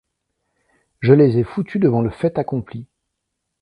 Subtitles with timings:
[0.99, 2.87] Je les ai foutues devant le fait accompli.